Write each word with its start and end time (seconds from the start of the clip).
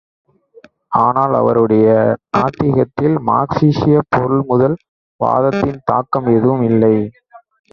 ஆனால் 0.99 1.33
அவருடைய 1.33 1.87
நாத்திகத்தில் 2.31 3.17
மார்க்சீயப் 3.27 4.09
பொருள்முதல் 4.11 4.77
வாதத்தின் 5.19 5.79
தாக்கம் 5.85 6.29
எதுவும் 6.35 6.65
இல்லை. 6.71 6.95